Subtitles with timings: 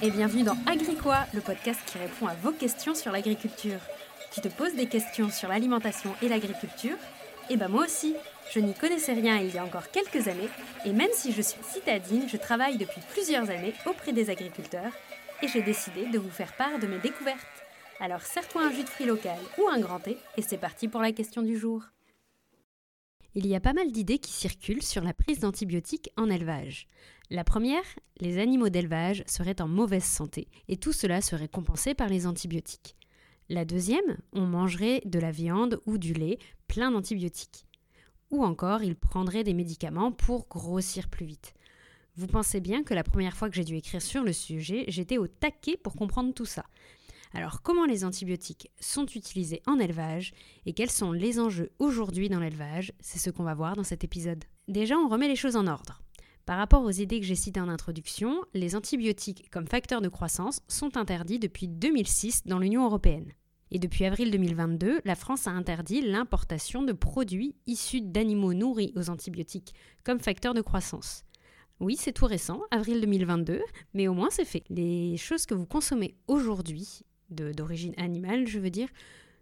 [0.00, 3.80] et bienvenue dans Agricois, le podcast qui répond à vos questions sur l'agriculture.
[4.32, 6.96] Tu te poses des questions sur l'alimentation et l'agriculture
[7.50, 8.14] Eh ben moi aussi,
[8.54, 10.48] je n'y connaissais rien il y a encore quelques années,
[10.84, 14.92] et même si je suis citadine, je travaille depuis plusieurs années auprès des agriculteurs,
[15.42, 17.64] et j'ai décidé de vous faire part de mes découvertes.
[17.98, 21.00] Alors serre-toi un jus de fruits local ou un grand thé, et c'est parti pour
[21.00, 21.82] la question du jour.
[23.34, 26.86] Il y a pas mal d'idées qui circulent sur la prise d'antibiotiques en élevage.
[27.30, 27.84] La première,
[28.20, 32.96] les animaux d'élevage seraient en mauvaise santé, et tout cela serait compensé par les antibiotiques.
[33.50, 37.66] La deuxième, on mangerait de la viande ou du lait plein d'antibiotiques.
[38.30, 41.52] Ou encore, ils prendraient des médicaments pour grossir plus vite.
[42.16, 45.18] Vous pensez bien que la première fois que j'ai dû écrire sur le sujet, j'étais
[45.18, 46.64] au taquet pour comprendre tout ça.
[47.34, 50.32] Alors comment les antibiotiques sont utilisés en élevage
[50.64, 52.92] et quels sont les enjeux aujourd'hui dans l'élevage?
[53.00, 54.44] C'est ce qu'on va voir dans cet épisode.
[54.66, 56.02] Déjà, on remet les choses en ordre.
[56.48, 60.60] Par rapport aux idées que j'ai citées en introduction, les antibiotiques comme facteurs de croissance
[60.66, 63.34] sont interdits depuis 2006 dans l'Union européenne.
[63.70, 69.10] Et depuis avril 2022, la France a interdit l'importation de produits issus d'animaux nourris aux
[69.10, 69.74] antibiotiques
[70.04, 71.26] comme facteurs de croissance.
[71.80, 73.60] Oui, c'est tout récent, avril 2022,
[73.92, 74.64] mais au moins c'est fait.
[74.70, 78.88] Les choses que vous consommez aujourd'hui d'origine animale, je veux dire,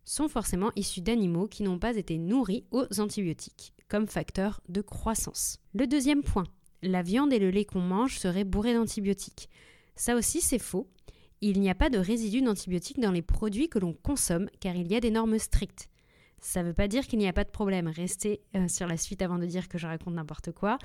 [0.05, 5.59] sont forcément issus d'animaux qui n'ont pas été nourris aux antibiotiques, comme facteur de croissance.
[5.73, 6.49] Le deuxième point,
[6.83, 9.49] la viande et le lait qu'on mange seraient bourrés d'antibiotiques.
[9.95, 10.89] Ça aussi, c'est faux.
[11.41, 14.91] Il n'y a pas de résidus d'antibiotiques dans les produits que l'on consomme, car il
[14.91, 15.89] y a des normes strictes.
[16.41, 17.89] Ça ne veut pas dire qu'il n'y a pas de problème.
[17.89, 20.79] Restez euh, sur la suite avant de dire que je raconte n'importe quoi.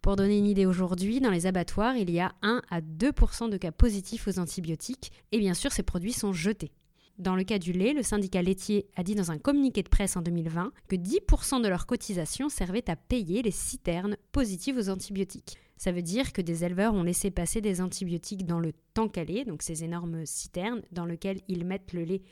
[0.00, 3.56] Pour donner une idée aujourd'hui, dans les abattoirs, il y a 1 à 2% de
[3.56, 6.72] cas positifs aux antibiotiques et bien sûr ces produits sont jetés.
[7.18, 10.16] Dans le cas du lait, le syndicat laitier a dit dans un communiqué de presse
[10.16, 15.58] en 2020 que 10% de leurs cotisations servaient à payer les citernes positives aux antibiotiques.
[15.76, 19.44] Ça veut dire que des éleveurs ont laissé passer des antibiotiques dans le temps calé,
[19.44, 22.22] donc ces énormes citernes dans lesquelles ils mettent le lait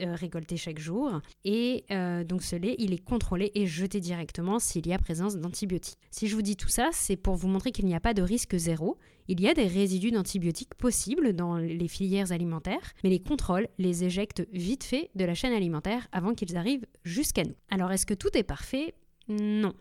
[0.00, 1.20] euh, récolté chaque jour.
[1.44, 5.36] Et euh, donc ce lait, il est contrôlé et jeté directement s'il y a présence
[5.36, 5.98] d'antibiotiques.
[6.10, 8.22] Si je vous dis tout ça, c'est pour vous montrer qu'il n'y a pas de
[8.22, 8.96] risque zéro.
[9.28, 14.04] Il y a des résidus d'antibiotiques possibles dans les filières alimentaires, mais les contrôles les
[14.04, 17.54] éjectent vite fait de la chaîne alimentaire avant qu'ils arrivent jusqu'à nous.
[17.70, 18.94] Alors est-ce que tout est parfait?
[19.28, 19.74] Non.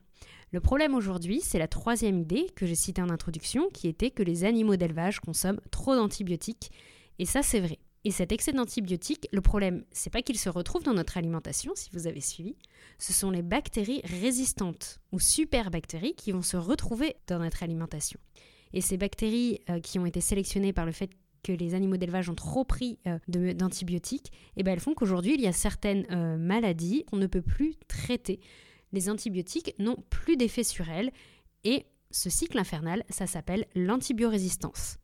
[0.52, 4.24] Le problème aujourd'hui, c'est la troisième idée que j'ai citée en introduction, qui était que
[4.24, 6.72] les animaux d'élevage consomment trop d'antibiotiques.
[7.20, 7.80] Et ça, c'est vrai.
[8.04, 11.90] Et cet excès d'antibiotiques, le problème, c'est pas qu'il se retrouve dans notre alimentation, si
[11.94, 12.56] vous avez suivi,
[12.98, 18.20] ce sont les bactéries résistantes ou superbactéries qui vont se retrouver dans notre alimentation.
[18.74, 21.12] Et ces bactéries euh, qui ont été sélectionnées par le fait
[21.44, 25.42] que les animaux d'élevage ont trop pris euh, d'antibiotiques, eh ben elles font qu'aujourd'hui, il
[25.42, 28.40] y a certaines euh, maladies qu'on ne peut plus traiter.
[28.94, 31.12] Les antibiotiques n'ont plus d'effet sur elles
[31.64, 34.98] et ce cycle infernal, ça s'appelle l'antibiorésistance.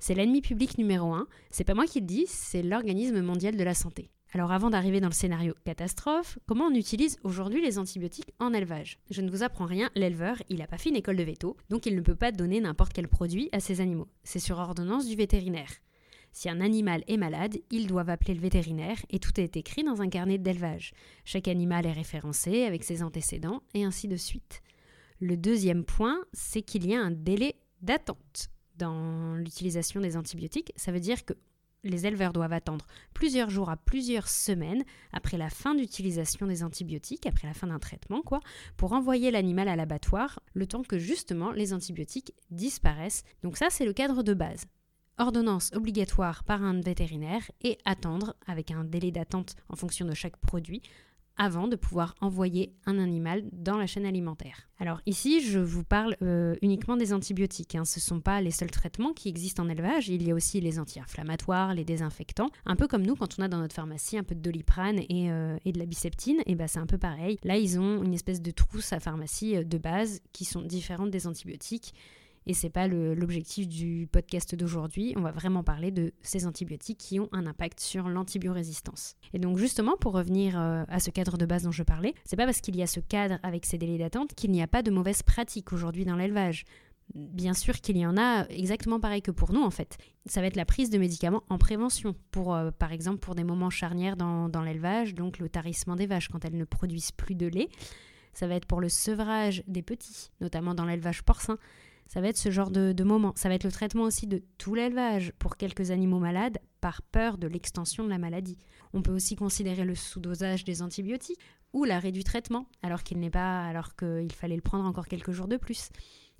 [0.00, 1.28] C'est l'ennemi public numéro un.
[1.50, 4.10] C'est pas moi qui le dis, c'est l'Organisme mondial de la santé.
[4.32, 8.98] Alors avant d'arriver dans le scénario catastrophe, comment on utilise aujourd'hui les antibiotiques en élevage?
[9.10, 11.84] Je ne vous apprends rien, l'éleveur, il n'a pas fait une école de veto, donc
[11.84, 14.08] il ne peut pas donner n'importe quel produit à ses animaux.
[14.24, 15.70] C'est sur ordonnance du vétérinaire.
[16.32, 20.00] Si un animal est malade, ils doivent appeler le vétérinaire et tout est écrit dans
[20.00, 20.92] un carnet d'élevage.
[21.26, 24.62] Chaque animal est référencé avec ses antécédents et ainsi de suite.
[25.18, 28.48] Le deuxième point, c'est qu'il y a un délai d'attente
[28.80, 31.34] dans l'utilisation des antibiotiques, ça veut dire que
[31.84, 37.26] les éleveurs doivent attendre plusieurs jours à plusieurs semaines après la fin d'utilisation des antibiotiques,
[37.26, 38.40] après la fin d'un traitement, quoi,
[38.76, 43.22] pour envoyer l'animal à l'abattoir, le temps que justement les antibiotiques disparaissent.
[43.42, 44.64] Donc ça, c'est le cadre de base.
[45.18, 50.36] Ordonnance obligatoire par un vétérinaire et attendre, avec un délai d'attente en fonction de chaque
[50.38, 50.82] produit,
[51.40, 54.68] avant de pouvoir envoyer un animal dans la chaîne alimentaire.
[54.78, 57.74] Alors ici, je vous parle euh, uniquement des antibiotiques.
[57.74, 57.86] Hein.
[57.86, 60.10] Ce ne sont pas les seuls traitements qui existent en élevage.
[60.10, 62.50] Il y a aussi les anti-inflammatoires, les désinfectants.
[62.66, 65.32] Un peu comme nous, quand on a dans notre pharmacie un peu de doliprane et,
[65.32, 67.38] euh, de la biceptine, et ben c'est un peu pareil.
[67.42, 71.10] Là, ils ont une espèce de trousse à pharmacie euh, de base qui sont différentes
[71.10, 71.94] des antibiotiques
[72.46, 75.14] et c'est pas l'objectif du podcast d'aujourd'hui.
[75.16, 79.16] On va vraiment parler de ces antibiotiques qui ont un impact sur l'antibiorésistance.
[79.32, 82.36] Et donc justement, pour revenir euh, à ce cadre de base dont je parlais, c'est
[82.36, 84.82] pas parce qu'il y a ce cadre avec ces délais d'attente qu'il n'y a pas
[84.82, 86.64] de mauvaises pratiques aujourd'hui dans l'élevage.
[87.14, 89.98] Bien sûr qu'il y en a exactement pareil que pour nous en fait.
[90.26, 93.44] Ça va être la prise de médicaments en prévention, pour, euh, par exemple pour des
[93.44, 97.34] moments charnières dans, dans l'élevage, donc le tarissement des vaches quand elles ne produisent plus
[97.34, 97.68] de lait.
[98.32, 101.58] Ça va être pour le sevrage des petits, notamment dans l'élevage porcin.
[102.06, 103.32] Ça va être ce genre de, moment.
[103.36, 107.38] Ça va être le traitement aussi de tout l'élevage pour quelques animaux malades par peur
[107.38, 108.56] de l'extension de la maladie.
[108.92, 111.38] On peut aussi considérer le sous-dosage des antibiotiques
[111.72, 115.30] ou l'arrêt du traitement alors qu'il n'est pas alors qu'il fallait le prendre encore quelques
[115.30, 115.90] jours de plus.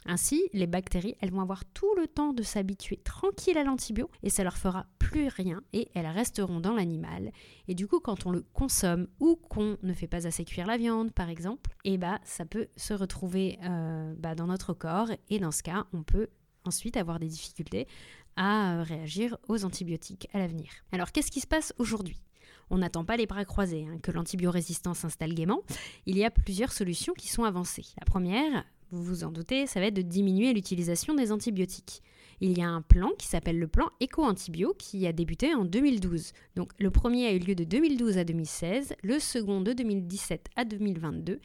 [0.06, 4.30] Ainsi, les bactéries, elles vont avoir tout le temps de s'habituer tranquille à l'antibio et
[4.30, 7.32] ça leur fera plus rien et elles resteront dans l'animal.
[7.68, 10.78] Et du coup, quand on le consomme ou qu'on ne fait pas assez cuire la
[10.78, 15.10] viande, par exemple, et eh bah ça peut se retrouver euh, bah, dans notre corps
[15.28, 16.28] et dans ce cas, on peut
[16.64, 17.86] ensuite avoir des difficultés
[18.36, 20.70] à euh, réagir aux antibiotiques à l'avenir.
[20.92, 22.20] Alors, qu'est-ce qui se passe aujourd'hui?
[22.70, 25.62] On n'attend pas les bras croisés hein, que l'antibiorésistance s'installe gaiement.
[26.06, 27.86] Il y a plusieurs solutions qui sont avancées.
[27.98, 32.02] La première, vous vous en doutez, ça va être de diminuer l'utilisation des antibiotiques.
[32.40, 36.32] Il y a un plan qui s'appelle le plan Éco-Antibio qui a débuté en 2012.
[36.56, 40.64] Donc le premier a eu lieu de 2012 à 2016, le second de 2017 à
[40.64, 41.40] 2022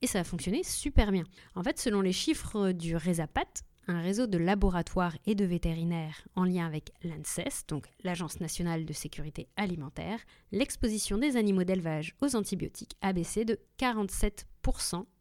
[0.00, 1.24] et ça a fonctionné super bien.
[1.54, 6.44] En fait, selon les chiffres du RESAPAT, un réseau de laboratoires et de vétérinaires en
[6.44, 10.20] lien avec l'ANSES, donc l'Agence nationale de sécurité alimentaire,
[10.52, 14.44] l'exposition des animaux d'élevage aux antibiotiques a baissé de 47%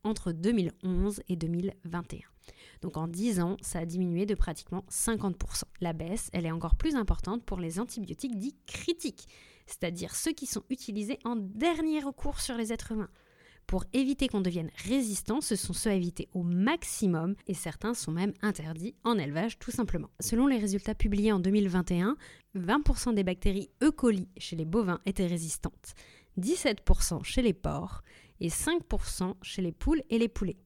[0.03, 2.19] entre 2011 et 2021.
[2.81, 5.63] Donc en 10 ans, ça a diminué de pratiquement 50%.
[5.81, 9.27] La baisse, elle est encore plus importante pour les antibiotiques dits critiques,
[9.65, 13.09] c'est-à-dire ceux qui sont utilisés en dernier recours sur les êtres humains.
[13.65, 18.13] Pour éviter qu'on devienne résistant, ce sont ceux à éviter au maximum et certains sont
[18.13, 20.09] même interdits en élevage tout simplement.
[20.21, 22.15] Selon les résultats publiés en 2021,
[22.55, 23.91] 20% des bactéries E.
[23.91, 25.95] coli chez les bovins étaient résistantes,
[26.39, 28.03] 17% chez les porcs
[28.39, 30.57] et 5% chez les poules et les poulets.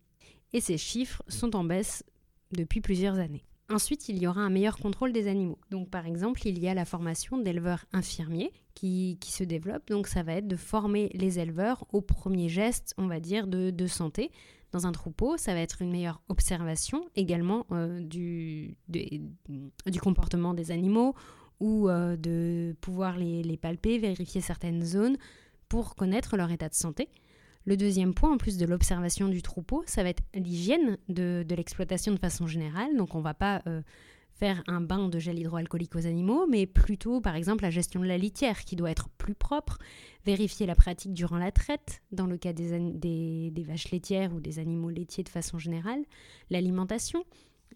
[0.53, 2.03] Et ces chiffres sont en baisse
[2.51, 3.43] depuis plusieurs années.
[3.69, 5.57] Ensuite, il y aura un meilleur contrôle des animaux.
[5.69, 9.87] Donc, par exemple, il y a la formation d'éleveurs infirmiers qui, se développe.
[9.87, 13.87] Donc, ça va être de former les éleveurs aux premiers gestes, on va dire, de,
[13.87, 14.31] santé
[14.73, 15.37] dans un troupeau.
[15.37, 21.15] Ça va être une meilleure observation également euh, du, du comportement des animaux
[21.61, 25.15] ou euh, de pouvoir les palper, vérifier certaines zones
[25.69, 27.07] pour connaître leur état de santé.
[27.65, 32.11] Le deuxième point, en plus de l'observation du troupeau, ça va être l'hygiène de, l'exploitation
[32.11, 32.95] de façon générale.
[32.97, 33.81] Donc on ne va pas euh,
[34.33, 38.07] faire un bain de gel hydroalcoolique aux animaux, mais plutôt par exemple la gestion de
[38.07, 39.77] la litière qui doit être plus propre,
[40.25, 44.89] vérifier la pratique durant la traite dans le cas des, vaches laitières ou des animaux
[44.89, 46.03] laitiers de façon générale,
[46.49, 47.23] l'alimentation,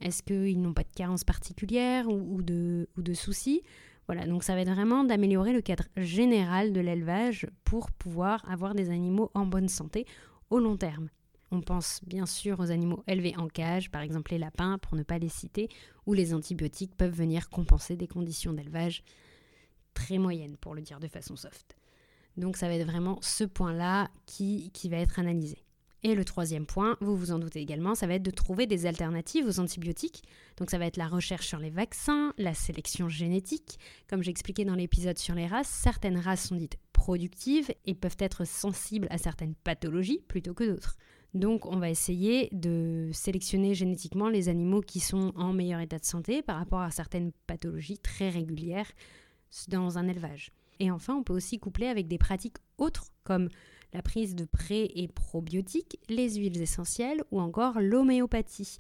[0.02, 3.62] est-ce qu'ils n'ont pas de carence particulière ou, de, ou de soucis?
[4.08, 8.76] Voilà, donc ça va être vraiment d'améliorer le cadre général de l'élevage pour pouvoir avoir
[8.76, 10.06] des animaux en bonne santé
[10.50, 11.10] au long terme.
[11.52, 15.04] On pense bien sûr aux animaux élevés en cage, par exemple les lapins pour ne
[15.04, 15.70] pas les citer,
[16.06, 19.04] où les antibiotiques peuvent venir compenser des conditions d'élevage
[19.94, 21.76] très moyennes, pour le dire de façon soft.
[22.38, 25.65] Donc ça va être vraiment ce point-là qui, qui va être analysé.
[26.04, 28.86] Et le troisième point, vous vous en doutez également, ça va être de trouver des
[28.86, 30.24] alternatives aux antibiotiques.
[30.58, 33.80] Donc ça va être la recherche sur les vaccins, la sélection génétique.
[34.08, 38.46] Comme j'expliquais dans l'épisode sur les races, certaines races sont dites productives et peuvent être
[38.46, 40.98] sensibles à certaines pathologies plutôt que d'autres.
[41.34, 46.06] Donc on va essayer de sélectionner génétiquement les animaux qui sont en meilleur état de
[46.06, 48.90] santé par rapport à certaines pathologies très régulières
[49.68, 50.52] dans un élevage.
[50.80, 53.50] Et enfin, on peut aussi coupler avec des pratiques autres comme
[53.96, 58.78] la prise de pré- et probiotiques, les huiles essentielles ou encore l'homéopathie.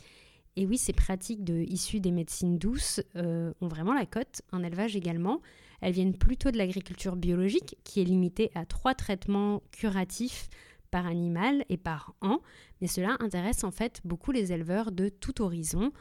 [0.57, 4.61] Et oui, ces pratiques de, issues des médecines douces euh, ont vraiment la cote, en
[4.61, 5.41] élevage également.
[5.79, 10.49] Elles viennent plutôt de l'agriculture biologique, qui est limitée à trois traitements curatifs
[10.91, 12.39] par animal et par an,
[12.79, 15.91] mais cela intéresse en fait beaucoup les éleveurs de tout horizon.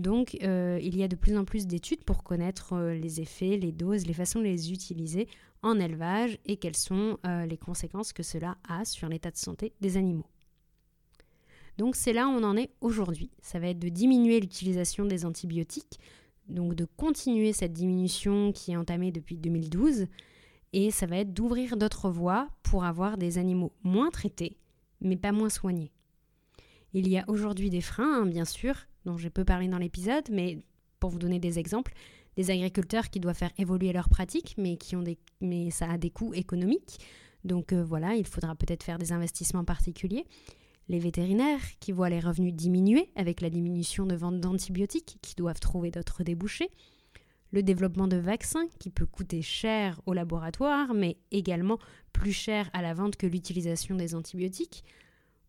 [0.00, 3.58] Donc euh, il y a de plus en plus d'études pour connaître euh, les effets,
[3.58, 5.28] les doses, les façons de les utiliser
[5.62, 9.74] en élevage et quelles sont euh, les conséquences que cela a sur l'état de santé
[9.82, 10.26] des animaux.
[11.76, 13.30] Donc c'est là où on en est aujourd'hui.
[13.42, 16.00] Ça va être de diminuer l'utilisation des antibiotiques,
[16.48, 20.06] donc de continuer cette diminution qui est entamée depuis 2012,
[20.72, 24.56] et ça va être d'ouvrir d'autres voies pour avoir des animaux moins traités,
[25.00, 25.92] mais pas moins soignés.
[26.92, 30.24] Il y a aujourd'hui des freins, hein, bien sûr, dont je peux parler dans l'épisode,
[30.30, 30.58] mais
[30.98, 31.92] pour vous donner des exemples,
[32.36, 36.10] des agriculteurs qui doivent faire évoluer leurs pratiques, mais, qui ont des, ça a des
[36.10, 36.98] coûts économiques.
[37.44, 40.26] Donc euh, voilà, il faudra peut-être faire des investissements particuliers.
[40.88, 45.60] Les vétérinaires qui voient les revenus diminuer avec la diminution de vente d'antibiotiques, qui doivent
[45.60, 46.70] trouver d'autres débouchés.
[47.52, 51.78] Le développement de vaccins qui peut coûter cher au laboratoire, mais également
[52.12, 54.84] plus cher à la vente que l'utilisation des antibiotiques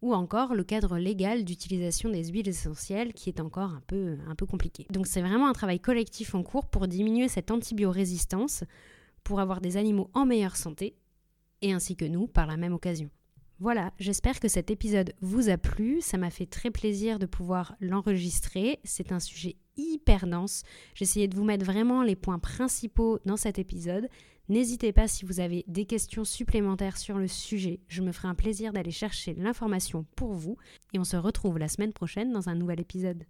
[0.01, 4.35] ou encore le cadre légal d'utilisation des huiles essentielles qui est encore un peu, un
[4.35, 4.87] peu compliqué.
[4.89, 8.63] Donc c'est vraiment un travail collectif en cours pour diminuer cette antibiorésistance,
[9.23, 10.95] pour avoir des animaux en meilleure santé,
[11.61, 13.09] et ainsi que nous par la même occasion.
[13.61, 17.75] Voilà, j'espère que cet épisode vous a plu, ça m'a fait très plaisir de pouvoir
[17.79, 20.63] l'enregistrer, c'est un sujet hyper dense,
[20.95, 24.09] j'essayais de vous mettre vraiment les points principaux dans cet épisode,
[24.49, 28.35] N'hésitez pas si vous avez des questions supplémentaires sur le sujet, je me ferai un
[28.35, 30.57] plaisir d'aller chercher l'information pour vous.
[30.93, 33.23] Et on se retrouve la semaine prochaine dans un nouvel épisode.